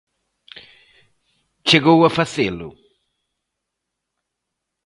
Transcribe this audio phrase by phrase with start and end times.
[1.69, 2.69] Chegou a facelo?